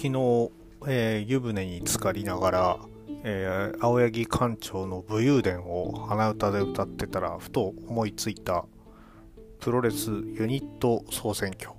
[0.00, 0.50] 昨日、
[0.88, 2.78] えー、湯船に浸かりながら、
[3.22, 8.64] えー、青柳館長の武勇伝を鼻歌で歌ってたらふと思いついた
[9.58, 11.72] プロレスユニット総選挙。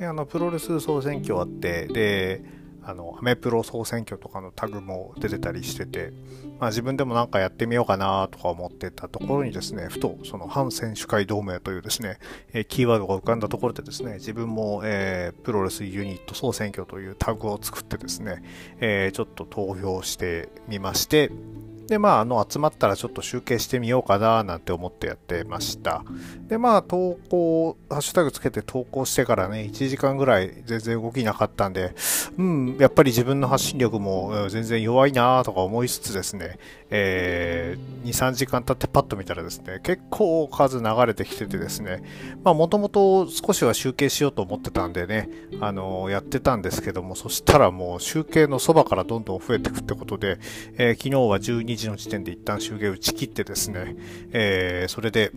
[0.00, 2.42] であのプロレス総選挙あってで
[2.84, 6.12] あのアメプロ総選挙とかのタグも出てたりしてて、
[6.58, 12.18] まあ、自分でもなんかやってみようかなとか思ってたところにですねふとその反選手会同盟というですね、
[12.52, 18.42] え、キーワードが浮かんだところでですね自分も、えー、プロレスユニット総選挙というタグを作ってですね、
[18.80, 21.30] えー、ちょっと投票してみまして
[21.86, 26.04] で、まあ、あの、集まったらちょっと集計してみようかな、なんて思ってやってました。
[26.48, 31.94] で、まあ、投稿、ハッシュタグつけて投稿してからね、1時間ぐらい全然動きなかったんで、
[32.38, 36.58] うん、やっぱり自分の発信力も全然弱いなとか思いつつですね、
[36.90, 42.02] えー、2、3時間経ってパッと見たらですね、結構数流れてきててですね、
[42.44, 45.28] まあ、もともと少しは集計しようと思ってたんでね、
[45.60, 50.38] あの、やってたんですけども、そしたらもう集計のそばからどんどん増えていくってことで、
[50.78, 53.96] えー、昨日は12 2時の時点で一旦集計打ち切ってですね、
[54.32, 55.32] えー、それで、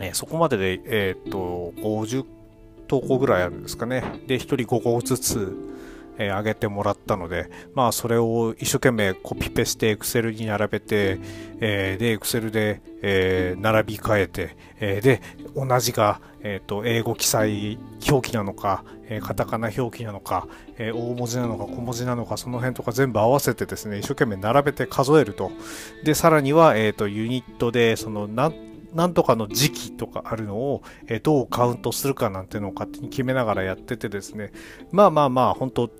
[0.00, 2.24] えー、そこまでで、えー、っと、50
[2.88, 4.02] 投稿ぐらいあるんですかね。
[4.26, 5.52] で、1人5個ずつ、
[6.18, 11.18] えー、上げてもらったので、まあ、それを一生懸命コピペして Excel に並べて、
[11.60, 15.22] えー、で、Excel で、えー、並び替えて、えー、で、
[15.54, 20.46] 同じが、えっ、ー、と、英語記載表記なのか、えー、カタカナ表記なのか、
[20.76, 25.50] えー、大文字なのか小文字なのか、その辺とか全部合わせてですね、一生懸命並べて数えると。
[26.04, 34.50] で、さらには、えっ、と、ユニットで、その、なんなんとかの時期とかあるのを、えどうカウントするかなんてのを勝手に決めながらやっててですね、
[34.92, 35.90] まあまあまあ、本当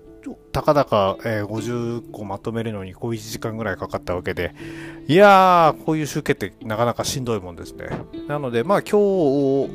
[0.51, 4.53] たかだか、えー、50個まとめるのにこう1時間ぐらいかかったわけで、
[5.07, 7.89] いやー、こういう集計ってなかなかしんどいもんですね。
[8.27, 9.69] なので、まあ今日、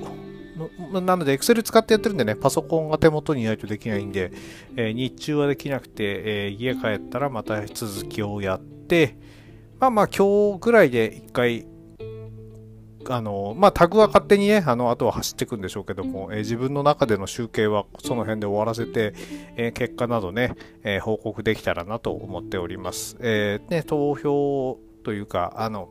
[0.93, 4.33] なので、Excel 使ってやってるんでね、パソコンが手元にないとできないんで、
[4.77, 9.17] えー、日中はできなくて、えー、家帰ったらまた続きをやって、
[9.81, 11.67] まあまあ今日ぐらいで一回
[13.09, 19.15] あの、まあ、タグは勝手にね、あの、後は走っていくんでしょうけども、えー、自分の中での集計はその辺で終わらせて、
[19.57, 23.17] えー、結果などね、えー、報告できたらなと思っております。
[23.21, 25.89] えね、投票というか、あの、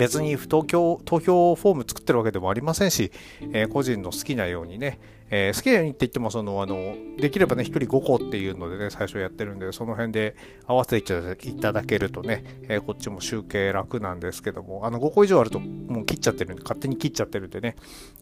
[0.00, 3.12] 別に投票投票フォーム作ってるわけでもありませんし、
[3.52, 17.76] え個人の好きなようにね、えー、好きなようにって言ってもそのあのできればね1人5個っていうのでね最初やってるんでその辺で合わせていただけるとね、えー、こっちも集計楽なんですけどもあの5個以上あるともう切っちゃってるんで勝手に切っちゃってるんでね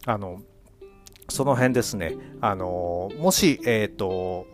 [0.05, 0.41] あの
[1.29, 4.45] その辺ですねあのもしえっ、と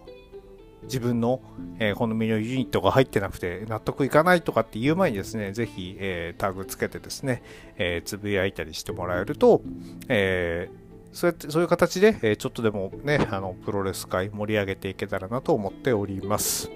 [0.85, 1.41] 自分の、
[1.79, 7.43] えー、好みのユニットが入ってなくて納得いかないとかっていう前にですね、ぜひ、えー、タグつけてですね、
[7.77, 9.61] えー、つぶやいたりしてもらえると、
[10.07, 10.69] え
[11.11, 16.69] そうやって、そういう形で、えちょっとでもね、あの、プロレス界盛り上げていけたらなと思っております。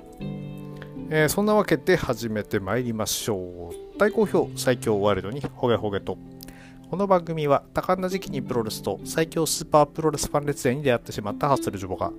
[1.11, 3.97] え、そんなわけで始めてまいりましょう。
[3.99, 6.17] 大好評最強ワールドにホゲホゲと。
[6.89, 12.11] この番組は多感な時期にプロレスと最強スーパープロレスファン列伝に出会ってしまったハッスルジョボが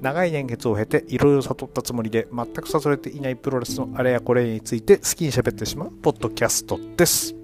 [0.00, 7.34] 長い年月を経ていろいろ悟ったつもりで全く誘れていないプロレスのあれやこれについて好きに喋ってしまうポッドキャストです。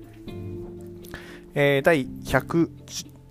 [1.55, 2.71] えー、第100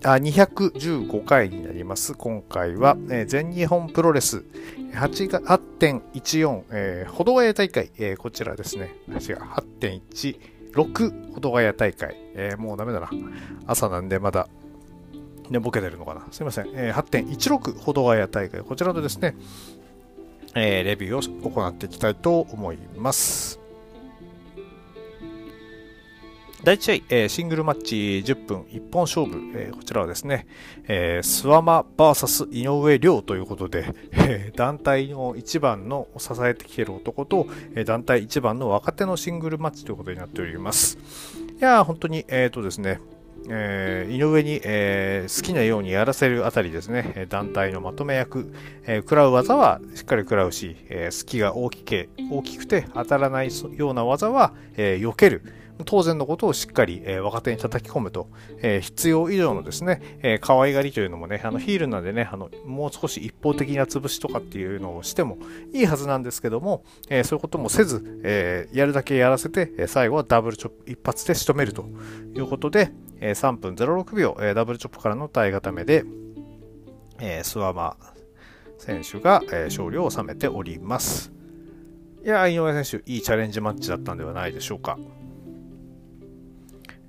[0.04, 2.14] あ215回になります。
[2.14, 4.44] 今回は、えー、全日本プロレス
[4.92, 8.94] 8.14、えー、歩道屋大会、えー、こちらですね。
[9.08, 9.32] 違
[10.72, 13.10] 6、保土ヶ谷大会、えー、もうダメだな。
[13.66, 14.48] 朝なんでまだ
[15.50, 16.26] 寝ぼけてるのかな。
[16.30, 16.70] すいません。
[16.74, 19.36] えー、8.16保土ヶ谷大会、こちらのですね、
[20.54, 23.59] えー、レビューを行っていきたいと思います。
[26.62, 30.46] 第1試合、えー、シングルマッチ10分一本勝負、えー、こちらはですね、
[30.88, 40.98] えー、スワマ VS 井上亮ということで、えー、団体の一番の支えてきている男と、えー、団体一番の若手のシングルマッチということになっております。
[41.58, 43.00] いやー、本当に、えっ、とですね、
[43.48, 48.52] えー、井上に、えー、好きなようにやらせるあたりですね、団体のまとめ役、
[48.84, 55.59] えー、食らう技はしっかり食らうし、えー、隙が大きけ大きくて当たらないような技は、えー、避ける。
[55.84, 58.28] 当然のことをしっかり、えー、若手に叩き込むと、
[58.58, 65.38] えー、必要以上のですね、えー、可愛がりというのもね、あのヒールなんでね、あのもう少し一方的な潰しとかっていうのをしても
[65.72, 71.84] いいはずなんですけども、えー、そういうこともせず、えー、やるだけやらせて、えー、最後はダブルチョップ一発で仕留めると
[72.34, 76.04] いうことで、えー、3分06秒、えー、ダブルチョップからの体固めで、
[77.20, 77.96] えー、スワマ
[78.78, 81.32] 選手が、えー、勝利を収めております。
[82.24, 84.98] いや、井上選手、いいチャレンジマッチだったんではないでしょうか。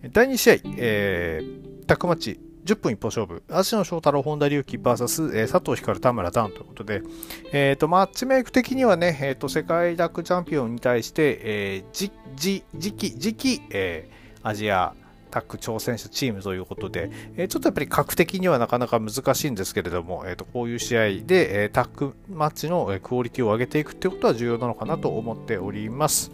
[0.10, 7.04] 第2試合、えー、タックマッチ、10分一歩勝負、芦野翔太郎、本田隆起 VS、えー、佐藤光、田村段ということで、
[7.52, 14.96] えーと、マッチメイク的にはね、えーと、世界ダックチャンピオンに対して、えー、じじ次期、次期、えー、アジア
[15.30, 26.32] タック挑戦者チームということで、えー、ちょっとやっぱり格的にはなかなか難しいんですけれども、えーと、こういう試合で、えー、タックマッチのクオリティを上げていくっていうことは重要なのかなと思っております。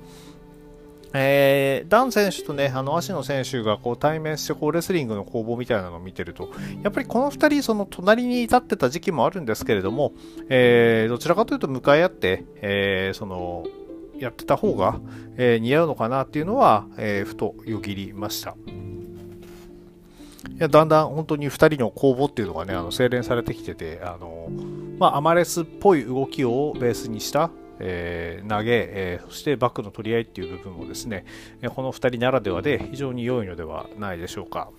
[1.14, 6.50] えー、ダン選手とね、あの、足野選手がこう対面してこうレスリングの攻防みたいなのを見てると、
[6.84, 10.14] やっぱりこの2人、その隣に立ってた時期もあるんですけれども、
[10.50, 13.66] えー、どちらかというと向かい合って、えー、その、
[14.20, 15.00] やってた方が、
[15.38, 18.56] えー、似合うのかなっていうのは、えー、ふとよぎりました。
[20.50, 24.48] いやだんだん本当に2人の攻防っていうのがね、あの精錬されてきてて、あの
[24.98, 31.26] まあ、アマレスっぽい動きをベースにした、え、投げ、え、そしてバックの取り合いっていう部分もですね、
[31.76, 34.70] この2人ならではで非常に良いのではないでしょうか。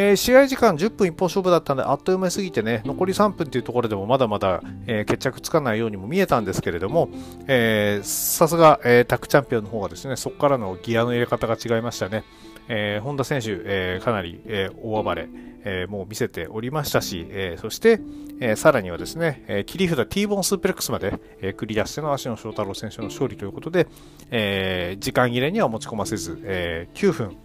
[0.00, 7.08] えー、試合時間10分一方勝負だったのであっという間すぎてね残り3分というところでもまだまだ、えー、決着つかないようにも見えたんですけれども
[7.48, 12.22] えさすが、えー、タックチャンピオンの方がですねそこからのギアの入れ方が違いましたね。
[12.68, 15.28] えー、本田選手、えー、かなり、えー、大暴れ、
[15.64, 18.00] えー、もう見せておりましたし、えー、そして、
[18.40, 23.88] えー、さらにはですね、えー、切り札 T ボーンスープレックスまで、えー、繰り出しての足野翔太郎選手の勝利ということで、
[24.30, 27.36] えー、時間切れには持ち込ませず、えー、9分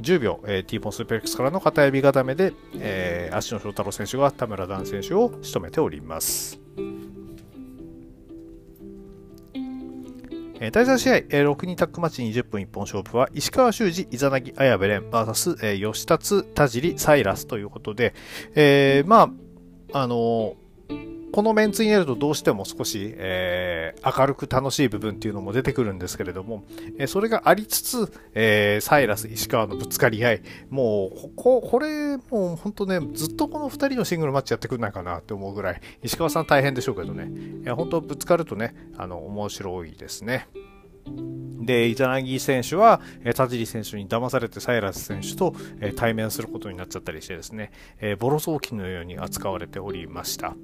[0.00, 6.63] 10秒、えー、T ボーンスープレックスからの片指固めで、えー、足野翔太郎選手が田村段選手を仕留めております。
[10.64, 18.14] えー、第3試合、えー、6人タックマッチ20分一本勝負は、石川修司、イザナギ、綾部蓮 VS、えー、吉達、田尻、サイラスということで、
[18.54, 19.30] えー、ま
[19.92, 26.62] あ、あのー、このメンツになるとどうしても少し、えー、明るく楽しい部分っていうのも出てくるんですけれども、
[26.96, 37.28] え、それがありつつ、え、サイラス、石川のぶつかり合い、もう、ここれ、もう本当ね、ずっとこの2人のシングルマッチやってくんないかなって思うぐらい、石川さん大変でしょうけどね、
[37.64, 40.46] いや本当ぶつかるとね、あの、面白いですね。
[41.64, 50.54] で、イザナギ選手は、えー、田尻選手に騙されてサイラス選手と、えー、対面することになっちゃったりしてですね、えー、ボロ雑巾のように扱われておりました。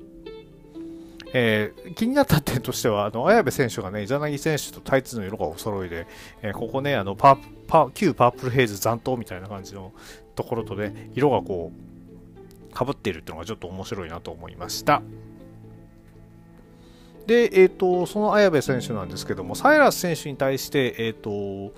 [1.32, 6.06] えー、気になった点としては、あの、綾部選手がね、イザナギ選手とタイツの色がお揃いで、
[6.43, 7.38] えー、ここね、あの、パ
[7.69, 9.93] パ旧パープルヘイズ残党みたいな感じの
[10.35, 11.73] ところとね、色がこ
[12.69, 15.03] う、かぶっているっていうのがちょっと面白いなと思いました。
[17.27, 21.73] で、えっ、ー、と、その綾部選手なんですけども、サイラス選手に対して、えっ、ー、と、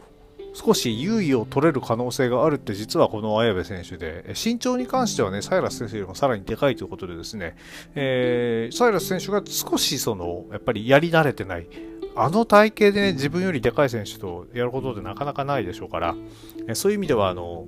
[0.55, 7.57] 少し優位を取れる可能性があるって実はこの綾部選手で、身長に関してはね、サイラス選手よりもさらにでかいということでですね、
[7.95, 11.67] えー、サイラス選手が少しその、やっぱりやり慣れてない、
[12.15, 16.15] あの体型でね、自分よりでかい選手とやることってなかなかないでしょうから、
[16.75, 17.67] そういう意味では、あの、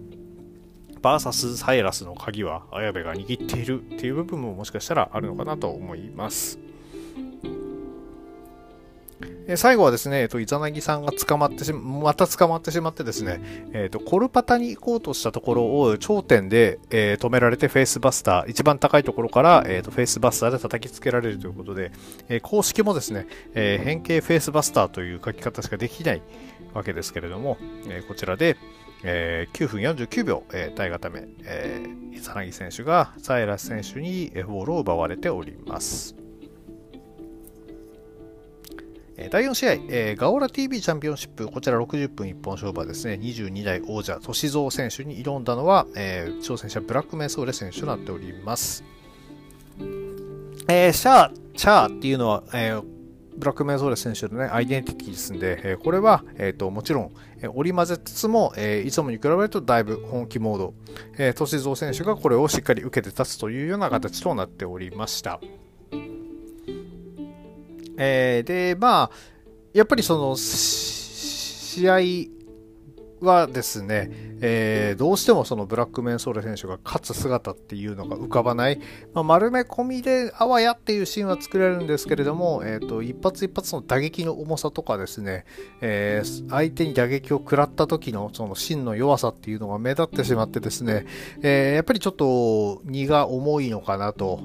[1.01, 6.59] バーサスサイラスの鍵は綾部が握っているっていう部分ももしかしたらあるのかなと思います。
[9.57, 13.41] 最後はですね、えっと、イザナギさんが捕まってしまた捕まってしまってですね、
[13.73, 21.93] えっと、コルパタに行こうとしたところを頂点で、えー、止められてフェイスバスター、一番高いところから、えっと、フェイスバスターで叩きつけられるということで、
[22.29, 26.23] えー、公式もですね、えー、変形フェイスバスターという書き方しかできない
[26.73, 27.59] わけですけれども、
[27.89, 28.57] えこちらで、
[29.05, 36.24] え9分49秒、えー、体固め、えー、イザナギ選手がサイラス選手にボールを奪われております。
[39.17, 48.83] 第4試合、えー、ガオラ TV チャンピオンシップ、こちら60分一本勝負はですね、22代王者、歳三選手に挑んだのは、えー、挑戦者ブラックメンソーレ選手となっております。
[50.69, 52.83] えー、シャー、シャーっていうのは、えー、
[53.37, 60.75] ブラックメンソーレ選手のね、アイデンティティですんで、えー、これは、えーと、もちろん、えー、織り交ぜつつも、えー、いつもに比べるとだいぶ本気モード、
[61.19, 65.41] えー、歳三選手がこれをしっかり受けて立つというような形となっておりました。
[67.97, 69.11] えー、で、まあ、
[69.73, 71.99] やっぱりその、試合
[73.25, 78.81] はですね、えー、どうしてもそのブラックメンソーレ選手が勝つ姿っていうのが浮かばない、
[79.13, 85.45] まあ、丸め込みであわやっていうシーンは作れるんですけれども、えーと、一発一発の打撃の重さとかですね、
[85.81, 91.07] えー、相手に打撃を食らった時のその芯の弱さっていうのが目立ってしまってですね、
[91.43, 94.41] えー、やっぱりちょっと荷が重いのかなと。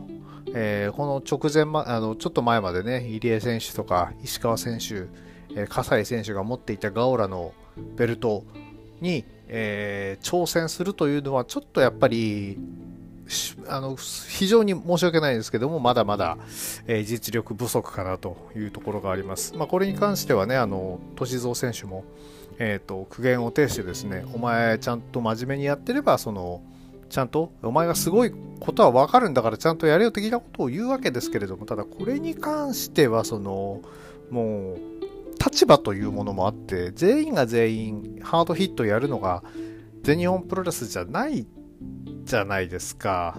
[0.54, 5.08] えー、この直前、ま、あのちょっと前までね、入江選手とか石川選手、
[5.56, 7.54] えー、葛西選手が持っていたガオラの
[7.96, 8.44] ベルト
[9.02, 12.58] に、えー、挑戦するというのは、ちょっとやっぱり、
[13.68, 16.38] あの非常に申し訳ないですけども、まだまだ、
[16.88, 19.56] えー、実力不足かなというところがあります。
[19.56, 22.04] まあ、これに関してはね、あの歳三選手も、
[22.58, 26.62] えーと苦言を呈してですね、お前ちゃんと真面目にやってれば、その
[27.10, 33.82] ちゃんと、お前がすごいことはわかるんだからちゃんとやれよ的なことを言うわけですけれども、ただこれに関しては、その、
[34.30, 34.89] もう、
[35.44, 39.44] 立場というものもあって、全員が全員ハードヒットやるのが
[40.04, 41.48] 全日本プロレスじゃない
[42.24, 43.38] じゃないですか。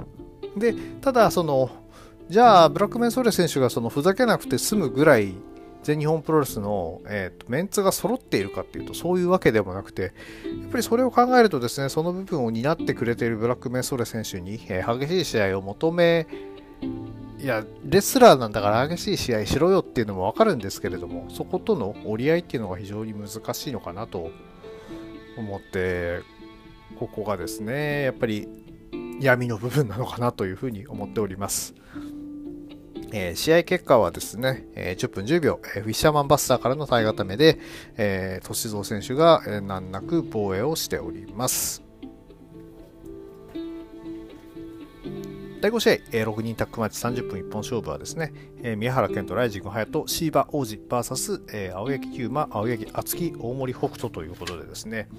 [0.57, 1.71] で、ただ、その、
[2.29, 5.35] じゃあ、ブラックメンソーレ選手がそのふざけなくて済むぐらい
[5.83, 10.09] 全日本プロレスの、えーと、メンツが揃っているかっていうとそういうわけでもなくてや
[10.69, 16.27] っぱりそれを考えるとですねその部分を担ってくれているブラックメンソーレ選手に、えー、激しい試合を求め
[17.41, 24.31] いやレスラーなんだから激しい試合しろよっていうのもわかるんですけれどもそことの折り合いっていうのが非常に難しいのかなと
[25.39, 26.21] 思って
[26.99, 28.47] ここがですねやっぱり
[29.21, 31.75] 闇の部分なのかなというふうに思っております。
[33.13, 37.59] えー、試合結果はですね、えー、10分10秒、えー、フィッシャーマンバスターからの体固めで、
[37.97, 41.90] えー、歳三選手が、え、難なく防衛をしております。
[45.61, 55.11] 第5試合、えー、6人タックマッチ30分一本勝負はですね、えー、宮原健人、ライジング隼人、シーバ王子 VS、えー、青柳九馬、青柳敦樹、大森北斗ということでですね、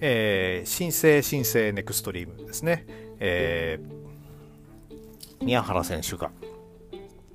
[0.00, 2.86] えー、新生新生ネクストリームですね、
[3.18, 6.30] えー、宮原選手が、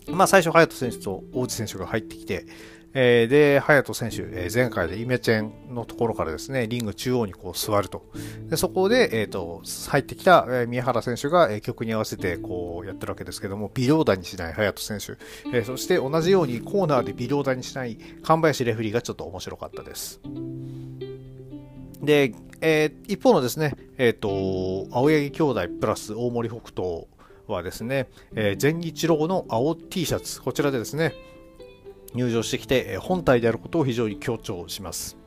[0.07, 2.45] まあ、最初、隼人選手と大地選手が入ってきて、
[2.93, 8.05] えー、で、隼人選手、えー、前回でイメチェンのところからですね、リング中央にこう座ると。
[8.49, 20.19] でそこで、えっ、ー、と、入ってきた、えー、宮原選手が、えー、曲に合わせてこうやってるわけですけども、微量打にしない隼人選手、えー、そして同じようにコーナーで微量打にしない神林レフリーがちょっと面白かったです。
[22.01, 27.07] で、えー、一方のですね、えっ、と、青柳兄弟プラス大森北斗
[27.47, 31.13] はですね、えー、全日ロゴの青 T シャツ、こちらでですね、
[32.13, 35.17] 入場してきて、本体であることを非常に強調します。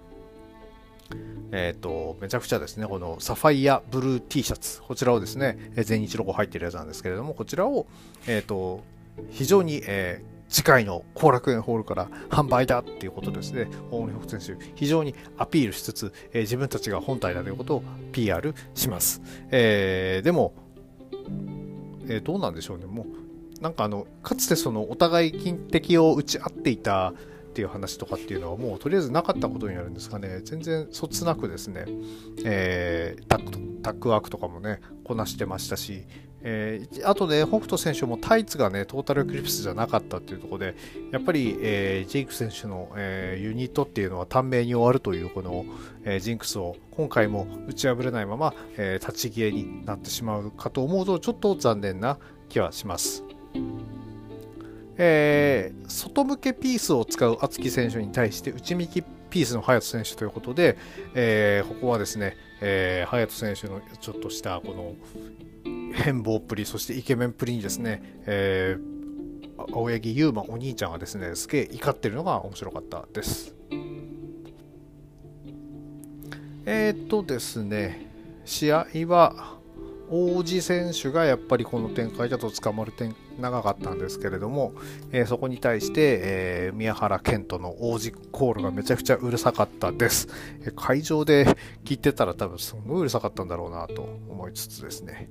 [1.52, 7.86] えっ、ー、と、めちゃくちゃですね、このサファイアブルー T シャツ、こちらをですね、全日ロゴ入ってるやつなんですけれども、こちらを、
[8.26, 8.82] えっ、ー、と、
[9.30, 17.82] 非常に、えー、次回の後楽園ホールから 販売だっていうことですね、大森北選手、非常にアピールしつつ、えー、自分たちが本体だということを
[18.12, 19.20] PR します。
[19.50, 20.54] えー、でも、
[22.08, 23.06] えー、どうなんでしょうね、もう、
[23.60, 27.10] なんかあの、かつてそのお互い金敵を打ち合っていた
[27.50, 31.84] っていう話とかっていうのはもうとりあえずなかったことになるんですかね、全然そつなくですね、
[32.44, 36.04] えー、タックタックワークとかもね、こなしてましたし、
[36.42, 40.76] えー、あとね、北斗選手もタイツがね、トータルクリプスじゃなかったっていうところで、
[41.10, 45.64] やっぱり、えー、ジェイク選手の、えー、ユニットっていうのは短命に終わるというこの、
[46.04, 53.29] えー、ジンクスを今回も打ち破れないまま、えー、立ち消えになってしまうかと思うと、ちょっと残念な気はします。
[55.02, 60.76] えー、外向けピースを使う敦樹選手に対して内向きピースの隼人選手ということで、
[61.14, 64.94] えー、ここはですね、えー、隼人選手のちょっとしたこの
[65.94, 73.54] 変貌っぷり、そしてイケメンっぷりにですね、えー、青柳優馬お兄ちゃんがですね、すげえ怒ってるのが面白かったです。
[76.66, 78.06] えっ、とですね、
[78.44, 79.58] 試合は、
[80.10, 84.72] 王子選手がやっぱりこの展開だと捕まる点長かったんですけれども、
[85.12, 90.28] えー、そこに対して、えー、宮原健人の王子コールがめちゃくちゃうるさかったです。
[90.62, 91.46] えー、会場で
[91.84, 95.28] 聞いてたら多分すごいうるさかったんだろうなと思いつつですね。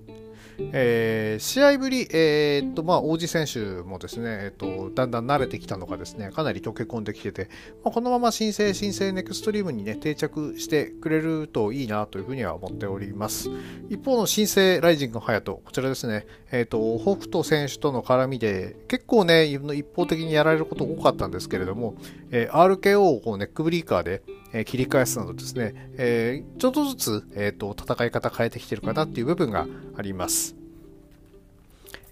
[0.74, 7.50] えー、試合ぶり、えー、っと、まあ、王子選手もですね、えー、っと、だんだん慣れてきたのかですね、かなり溶け込んできてて、
[7.84, 13.50] まあ、このまま新生、新生ネクストリームにね、定着してくれるといいなというふうには思っております。
[13.90, 21.96] 一方の新生ライジング隼人、こちらですね、えっと、北斗選手との絡みで、結構ね、一方的にやられること多かったんですけれども、
[22.32, 24.22] え、RKO をこうネックブリーカーで、
[24.54, 30.56] え切り返すなどですね、え、ちょっとずつ、えーと、戦い方変えてきてるかなっていう部分があります。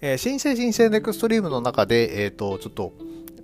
[0.01, 2.93] えー、新生新生ネクストリームの中で、えっ、ー、と、ちょっと、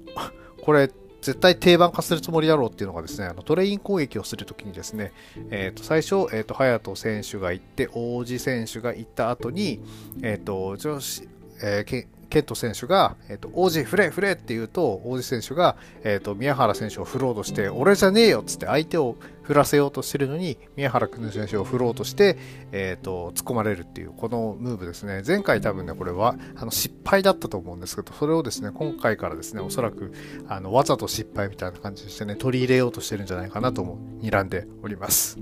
[0.62, 5.14] これ、絶対定番化するつもりだろうっていうのがですね、あのトレイン攻撃をするときにですね、
[5.52, 9.80] えー、と最初、えー、と隼人選手が行って、王子選手が行った後に、
[10.22, 11.28] えっ、と、女子、
[11.64, 22.38] えー、ケント選手が、えっ、ー、と、王子フレフレって言うと、王子選手が、えっ、ー、と、宮原選手を振ろうとして、俺じゃねえよっつって相手を振らせようとしてるのに、宮原君選手を振ろうとして、
[22.72, 25.22] えっ、ー、と、突っ込まれるっていう、このムーブですね。
[25.26, 30.12] 前回多分ね、これは、あの、失敗だったと思うんですけど、それをですね、今回からですね、おそらく、
[30.48, 35.38] あの、わざと失敗みたいな感じにしてね、取り入れようとしてるんじゃないかなとも、睨んでおります。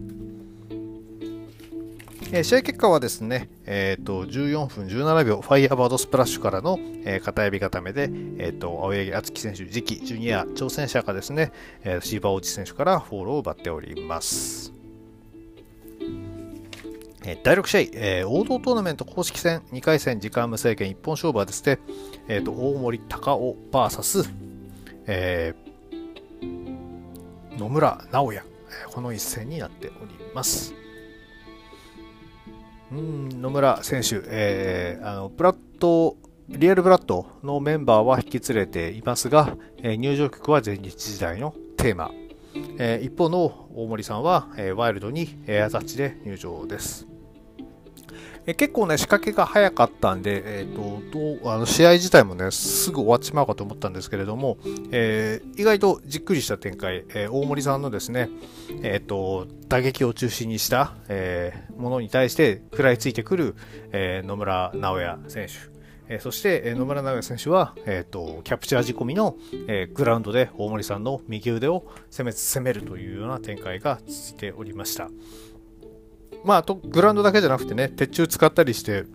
[2.33, 8.03] え試合結果はですね、えーと、14分17秒、ファイアバードスプラッシュからの、えー、片エビ固めで、
[8.37, 11.51] えーと、青柳亮生選手、次期ジュニア挑戦者がですね、
[11.83, 14.73] えー、シーバーオチ選手からフォールを奪っております。
[17.23, 21.79] え第6試合、えー、王道トーナメント公式戦2回戦時間無制限一本勝負はですね、
[22.27, 24.29] えーと、大森隆男 VS、
[25.05, 28.43] えー、野村直矢、
[28.91, 30.73] この一戦になっております。
[32.91, 36.17] 野村選手、えー、あのブラッド
[36.49, 42.11] リアルブラッドのメンバーは引き連れていますが、えー、入場曲は前日時代のテーマ、
[42.77, 47.10] えー、一方の大森さんは、えー、ワイルドにエアタッチで入場です。
[48.47, 54.57] え結構ね、仕掛けが早かったんで、えーと、どうあの試合自体もね、すぐ終わっちまうかと思ったんですけれども、
[54.91, 58.29] えー、意外とじっくりした展開、えー、大森さんのですね、
[58.81, 63.55] えーと、打撃を中心にした、えものに対して食らいついてくる、
[63.91, 66.19] え野村直哉選手。
[66.19, 75.09] そして、野村直哉選手は、えーと、キャプチャー仕込みの、えグラウンドで大森さんの右腕を攻め攻めるというような展開が続いておりました。
[76.43, 79.05] まあ、とグラウンドだけじゃなくてね、鉄柱使ったりして、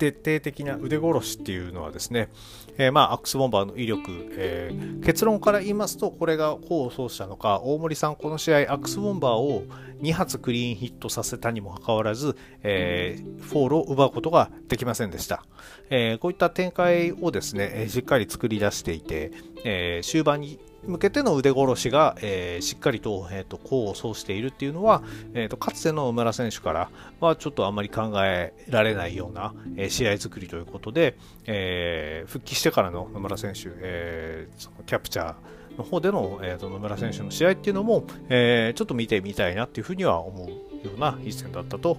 [0.00, 2.30] 徹底的な腕殺しっていうのはですね、
[2.78, 9.64] えー、まあアックスボンバーの威力、えー、結論から言いますとこれが功を奏したのか大森さんこの試合アックスボンバーを
[10.00, 15.44] 2発クリーンヒットさせたにもかかわらず、えー、フォールを奪うことができませんでした、
[15.90, 19.32] えこういった展開をですねしっかり作り出していて、
[19.64, 25.02] え終盤に向けての腕殺しが、えー、しっかりと,、えーと、功を奏しているっていうのは、
[25.34, 40.56] えーと、かつての野村選手からはちょっとあまり考えられないような、えー、試合作りということで、えー、復帰してからの野村選手、えー、そのキャプチャーの方での、えーと、野村選手の試合っていうのも、えー、ちょっと見てみたいなっていうふうには思うよ
[40.96, 41.98] うな一戦だったと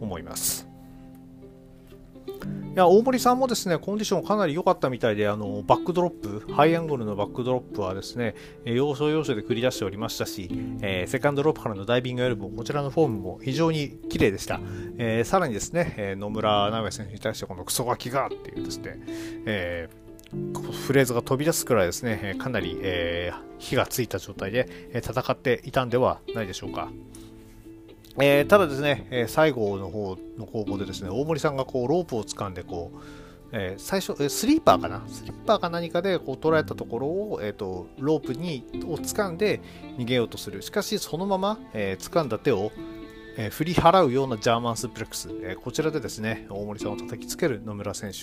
[0.00, 0.69] 思います。
[2.46, 10.48] いや大森さんもですねコンディションかなり良かったみたいであのバックドロップハイアングルのバックドロップはですね要所要所で繰り出しておりましたし、
[10.80, 14.60] えー、セカンドロップからのダイビングエルボーこちらのフォームも非常に綺麗でした、
[14.98, 19.00] えー、さらにですね、え野村直哉選手に対してこのクソガキがっていうですね、
[19.46, 26.88] えー、フレーズが飛び出すくらいですねかなり、え火がついた状態で戦っていたんではないでしょうか。
[28.18, 32.98] えー、ただですね、えー、最後の方の攻防でですね、大森さんがこうロープを掴んでこう、
[33.52, 35.02] えー、最初、えスリーパーかな？
[35.08, 39.60] スリーパーか何かでこう捉えたところを、えーと、ロープにを掴んで
[39.96, 40.62] 逃げようとする。
[40.62, 42.72] しかし、そのまま、えー、掴んだ手を、
[43.36, 48.18] えー、振り払うようなジャーマンスプレックス、えこちらでですね、大森さんを叩きつける野村選手。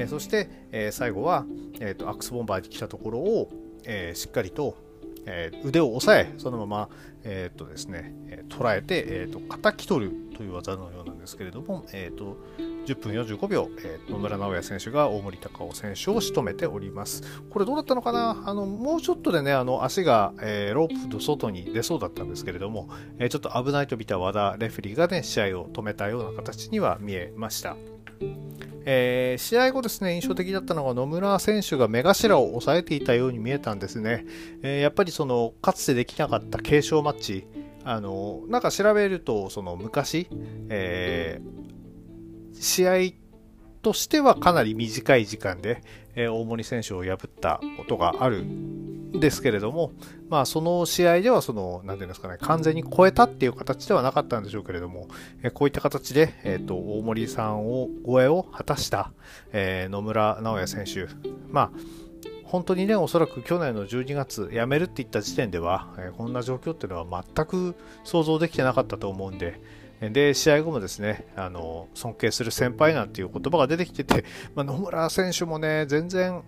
[0.00, 1.44] えそして、え最後は、
[1.80, 3.50] えーと、アックスボンバーに来たところを、
[3.84, 4.76] えしっかりと、
[5.26, 6.88] えー、腕を押さえ、そのまま、
[7.24, 8.14] えー、っとですね、
[8.48, 12.36] 捉えて、えー、っと、叩き取るという技のようなんですけれども、えー、っと、
[12.86, 17.22] 10分45秒、えー、野村直哉選手が大森隆夫選手を仕留めております。
[17.50, 18.44] これどうだったのかな？
[18.46, 27.76] あの、もうちょっとでね、あの、足が、えー、ロープの外に出そうだったんですけれども、えー、ちょっと危ないと見た和田レフェリーがね、試合を止めたような形には見えました。
[28.88, 34.24] えー、試合後ですね、印象的だったのが野村選手が目頭を押さえていたように見えたんですね。
[34.62, 37.46] えー、やっぱりその、かつてできなかった継承マッチ、
[37.82, 40.28] あの、なんか調べると、その昔、
[40.68, 43.12] えー、試合
[43.82, 45.82] としてはかなり短い時間で、
[46.16, 49.92] え、大森選手を破ったことがあるんですけれども、
[50.28, 55.08] まあ、その試合ではその、なんていうんですかね、完全に超えたっていう形ではなかったんでしょうけれども、
[55.42, 59.12] え、こういった形で、えっ、ー、と、大森さんを、超えを果たした、
[59.52, 61.08] えー、野村直哉選手。
[61.48, 61.70] まあ、
[62.44, 67.74] 本当にね、おそらく去年の12月、辞めるって言った時点では、えー、こんな状況っていうのは全く
[68.04, 69.60] 想像できてなかったと思うんで、
[70.00, 76.42] で、試合後もですね、あの、尊敬する先輩なんていう言葉が出てきてて、まあ、野村選手もね、全然、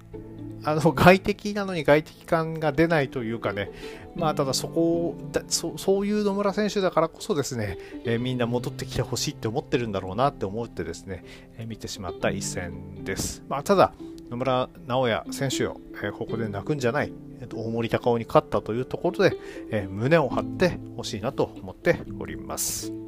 [0.65, 3.71] あの、 外敵なのに外敵感が出ないというかね、
[4.15, 11.25] まあ、ただそこだそ、そういう野村選手だからこそですね、え、みんな戻ってきてほしいって思ってるんだろうなって思ってですね、
[11.57, 13.43] え、見てしまった一戦です。
[13.49, 13.95] まあ、ただ、
[14.31, 17.13] 野村直哉選手よ、え、ここで泣くんじゃない、
[17.55, 19.37] 大森隆夫に勝ったというところで、
[19.71, 23.08] え、胸を張ってほしいなと思っております。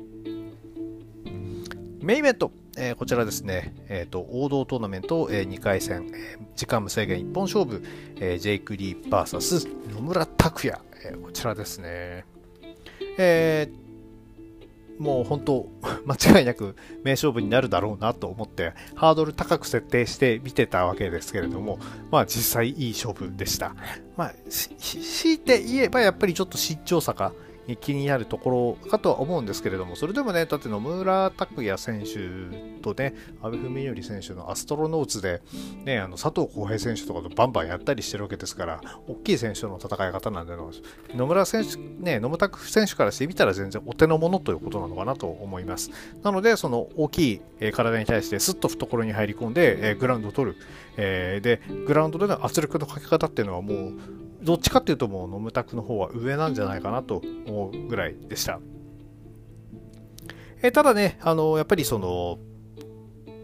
[2.03, 7.83] メインベント、えー、こちらですね、えーと、王道トーナメント、えー、2回戦、えー、時間無制限一本勝負、
[8.17, 12.25] えー、ジェイク・リー VS 野村拓也、えー、こちらですね。
[13.19, 15.69] えー、もう本当、
[16.07, 21.79] 間違いなく名勝負になるだろうなと思って、ハードル高く設定して見てたわけですけれども、
[22.11, 23.75] まあ実際いい勝負でした。
[24.17, 27.33] まあ、強いて言えばやっぱりちょっと慎重さが
[27.81, 35.41] 気になるところかとは思うんですけれども、それでもね、だって野村拓也選手とね、阿部文則選手のアストロノーツで、
[35.85, 40.55] ね、あの佐藤浩平選手とかとバンバンやったりしてるわけですから、大きい選手との戦い方なんで、
[41.15, 45.91] 野村選手、ね、野村拓選手からしてみたら全然お手の物ということなのかなと思います。
[46.23, 47.41] なので、その大きい
[47.73, 50.59] 体に対してすっと懐に入り込んで、グラウンドを取る。
[50.97, 53.93] で、グラウンドでの圧力のかけ方っていうのはもう、
[54.43, 58.61] どっちかっていうともうノムタクの方は上なんじゃないかなと思うぐらいでした。
[60.63, 62.39] え、ただね、あのやっぱりその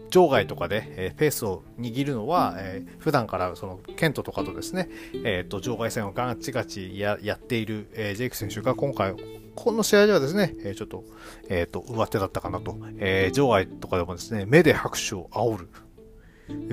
[0.09, 4.89] 場外とかで、えー、ペースを握るのは、えー、普段からそのケントとかとですね、
[5.23, 9.15] えーと、場外戦をガチガチややっている、えー、ジェイク選手が今回
[9.55, 11.03] この試合ではですね、えー、ちょっと,、
[11.49, 15.69] えーと、と上手だったかなと、えー、場外とかでもですね目で拍手を煽る。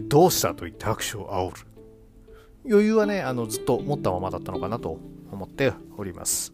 [0.08, 1.73] どうしたと言って拍手を煽る。
[2.68, 4.98] 余裕はね、あのずっと持ったままだったのかなと
[5.30, 6.52] 思っております。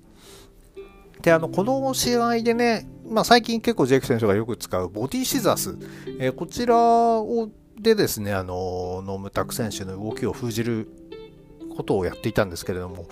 [1.23, 5.77] で、あの、この試合でね、まあ、最近結構ジェイク選手がよく使うボディシザース、
[6.19, 10.89] えー、こちらをでですね、あの、ノムタク選手の動きを封じる
[11.81, 13.07] ことをやっていたんですけれども、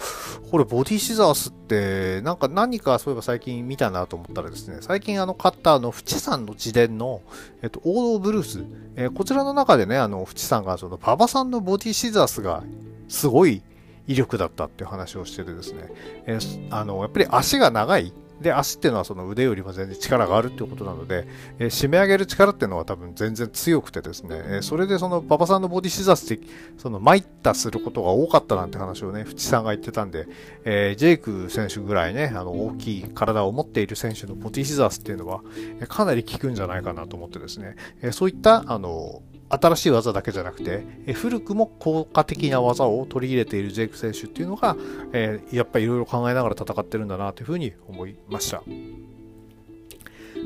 [0.51, 7.23] これボディシザースって、なんか何かそういえば最近見たなと思ったらですね、最近あの買ったあの、フチさんの自伝の、
[7.63, 8.65] えっと、王道ブルース、
[8.97, 12.63] えー、こちらの中でね、あの、フチさんがその馬場さんのボディシザースが
[13.09, 13.63] すごい
[14.07, 15.91] 威力だったっていう話をしててですね、
[16.27, 21.27] えー、あの、やっぱり足が長い、で、足っていうのはその腕よりも全然力があるっていうことなので、
[21.59, 26.45] えー、締め上げる力っていうのは多分全然強くてですね、えー、それでその馬場さんのボディシザスって、
[26.79, 30.27] その参ったすることが多かったなんて話をね、淵さんが言ってたんで、
[30.65, 35.43] えー、ジェイク選手ぐらいね、あの、大きい体を持っている選手のボディシザスっていうのは、
[35.81, 44.77] えかなり効くんじゃないかなと思ってですね、えそういった、あの、新しい技だけじゃなくて、え古くも効果的な技を取り入れているジェイク選手っていうのが、
[45.13, 48.63] えー、やっぱりいろいろ考えながら戦ってるんだなというふうに思いました。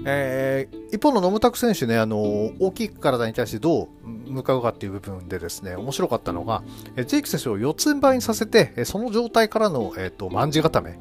[0.04, 2.18] えー、一方のノムタク選手ね、あの
[2.58, 6.62] 大きい体に対してどう向かうかっていう部分でですね、面白かったのが、
[6.96, 10.98] ジェイク選手を四つん這いにさせて、その状態からの、えーと、とじ固め、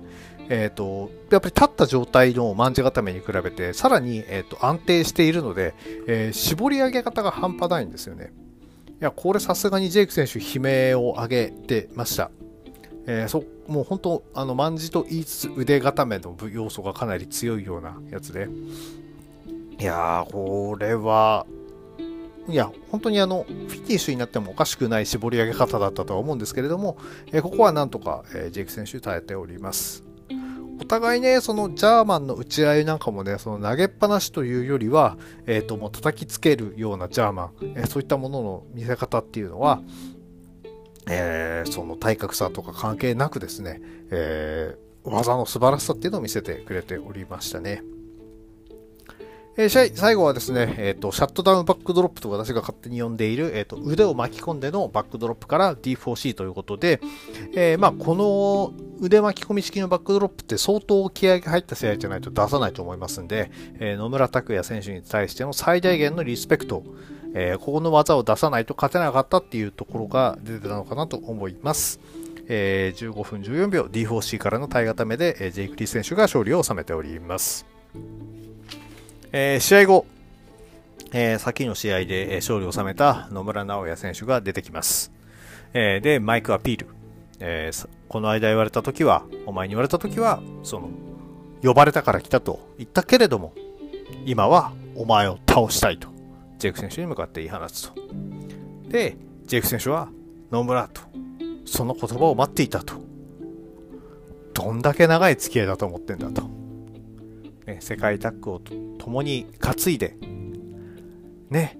[0.53, 5.73] えーと、やっぱり立った状態の卍固めに比べてさらに、えーと、安定しているので、
[6.07, 8.33] えー、絞り上げ方が半端ないんですよね。
[8.99, 12.31] いや、これさすがにジェイク選手悲鳴を上げてました。
[13.07, 18.49] えー、そもう本当、あの、卍と言いつつ腕固めの要素がかなり強いようなやつで。
[19.79, 21.45] いやー、これは、
[22.49, 30.10] いや、本当にあの、フィニッシュになってもおかしくない絞り上げ方だったとは思うんですけれども、えー、ここはなんとか、えー、ジェイク選手耐えております。
[30.91, 39.81] 互いね、そのジャーマンの打ち合いなんかもね、その投げっぱなしというよりは、えっ、ー、と、もう叩きつけるようなジャーマン、えー、そういったものの見せ方っていうのは、
[41.09, 47.83] えー、その体格差とか関係なくですね、え技の素晴らしさっていうのを見せてくれておりましたね。
[49.57, 57.01] えー、最後はですね、えーと、シャットダウンバックドロップと私が勝手に呼んでいる、えーと、腕を巻き込んでのバックドロップから D4C ということで、
[57.53, 66.83] え、まあ、この腕巻き込み式のバックドロップって相当気合が入った試合じゃないと出さないと思いますんで、え、野村卓矢選手に対しての最大限のリスペクト、
[67.33, 71.99] えここの技を出さないと勝てなかったっていうところが出てたのかなと思います。
[72.47, 77.65] え15分14秒 D4C からの体固めで、えジェイク・リー選手が勝利を収めております。
[79.33, 80.05] えー、試合後、
[81.13, 85.11] えー、先の試合で勝利を収めた野村直哉選手が出てきます。
[85.73, 86.87] えー、で、マイクアピール。
[87.39, 90.89] えー、この間言われた時は、お前に言われた時は、その、
[91.63, 93.53] 呼ばれたから来たと言ったけれども、
[94.25, 96.09] 今はお前を倒したいと、
[96.57, 97.95] ジェイク選手に向かって言い放つと。
[98.89, 99.15] で、
[99.45, 100.09] ジェイク選手は、
[100.51, 101.01] 野村と、
[101.65, 102.95] その言葉を待っていたと。
[104.53, 106.60] どんだけ長い付き合いだと思ってんだと。
[107.79, 108.59] 世界タッグを
[108.97, 110.15] 共に担いで、
[111.49, 111.79] ね、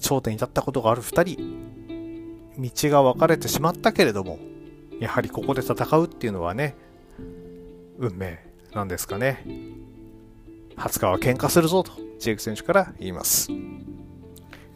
[0.00, 1.64] 頂点に立ったことがある2人、
[2.58, 4.38] 道が分かれてしまったけれども、
[5.00, 6.76] やはりここで戦うっていうのはね、
[7.98, 8.38] 運命
[8.72, 9.44] なんですかね。
[10.76, 13.48] 20日は喧嘩するぞと、ジェイク選手から言います。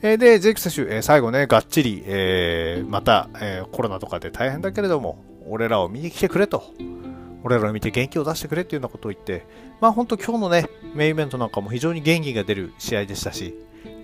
[0.01, 6.63] え、で、ジェイク選手、え、最後ね、がっちり、えー、また、えコロナとかで大変だけれども、俺らを見に来てくれと。
[7.49, 9.47] 俺らを見て元気を出してくれっていうようなことを言って、
[9.81, 13.55] まあ本当今日のね、メインイベントなんかも非常に元気が出る試合でしたし、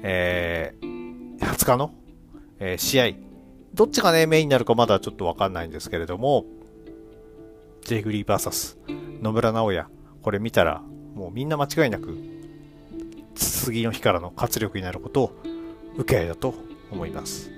[0.02, 1.92] えー、20日の、
[2.58, 3.10] えー、試合、
[3.74, 6.46] どっちがね、メインになるかまだちょっとわかんないんですけれども、
[7.84, 8.78] ジェイグリー VS
[9.20, 9.86] 野村直哉、
[10.22, 10.80] これ見たら、
[11.14, 12.16] もうみんな間違いなく、
[13.34, 15.32] 次の日からの活力になることを
[15.98, 16.54] 受け合いだと
[16.90, 17.50] 思います。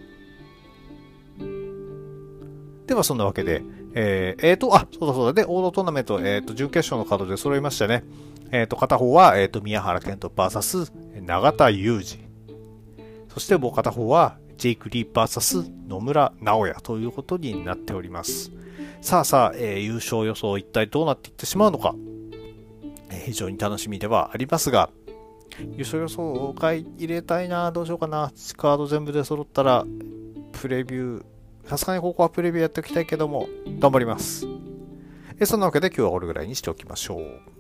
[2.87, 3.63] では、そんなわけで、
[3.95, 5.33] えー、えー、と、あ、そうだそうだ。
[5.33, 8.05] で、オードトーナメント、えっ、ー、と、準決勝のカードで揃いましたね。
[8.53, 12.25] えっ、ー、と、片方は、えっ、と、宮原健人 VS 永田裕二。
[13.29, 18.51] そしてもう片方は、ジェイク・リー VS 野村直也ということになっております。
[19.03, 21.95] さあさあ、え優勝予想一体どうなっていってしまうのか、
[23.11, 24.91] え非常に楽しみではありますが、
[25.73, 28.33] 優勝予想を入れたいな、どうしようかな。
[28.57, 29.85] カード全部で揃ったら、
[30.53, 31.25] プレビュー、
[31.67, 33.49] さすがにここはプレビューやっておきたいけども、
[33.81, 34.47] 頑張ります。
[35.39, 37.57] えそんなわけで今日はこれぐらいにしておきましょう。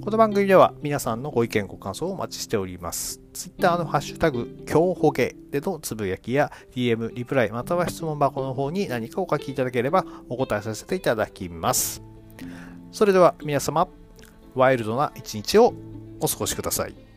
[0.00, 3.20] この番組では皆さんのご意見ご感想をお待ちしております。
[3.32, 12.02] Twitter のハッシュタグ、今日ほげでのつぶやきや DM、リプライ、または質問箱の方に何かお書きいただければお答えさせていただきます。
[12.90, 13.86] それでは皆様、
[14.54, 15.74] ワイルドな一日を
[16.20, 17.11] お過ごしください。